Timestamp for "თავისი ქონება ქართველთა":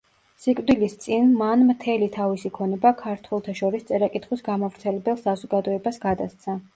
2.15-3.55